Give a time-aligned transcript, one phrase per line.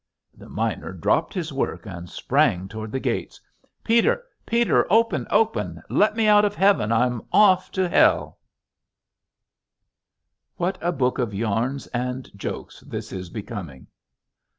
[0.35, 3.39] The miner dropped his work and sprang toward the gates.
[3.83, 5.83] "Peter, Peter, open, open!
[5.91, 8.39] Let me out of Heaven, I'm off to Hell!"
[10.57, 13.85] [Illustration: LONE MAN] What a book of yarns and jokes this is becoming!